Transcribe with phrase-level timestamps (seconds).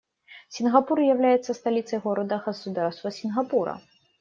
[0.49, 3.79] Сингапур является столицей города-государства Сингапура.